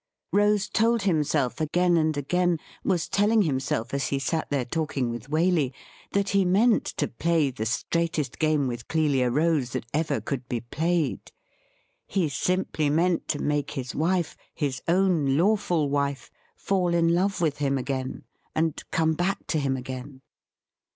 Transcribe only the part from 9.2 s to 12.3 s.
Rose that ever could be played. He